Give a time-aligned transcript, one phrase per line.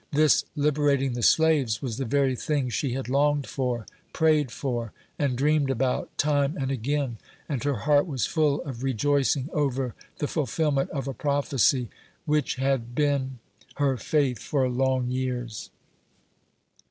[0.11, 5.37] This liberating the slaves was the very thing she had longed for, prayed for, and
[5.37, 10.89] dreamed about, time and again; and heir heart was full of rejoicing over the fulfilment
[10.89, 11.87] of a prophecy
[12.25, 13.37] which had been
[13.75, 15.69] her faith for long years.